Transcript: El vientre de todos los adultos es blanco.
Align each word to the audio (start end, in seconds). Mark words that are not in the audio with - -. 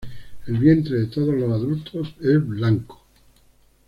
El 0.47 0.57
vientre 0.57 0.97
de 0.97 1.05
todos 1.05 1.35
los 1.35 1.51
adultos 1.51 2.15
es 2.19 2.43
blanco. 2.47 3.03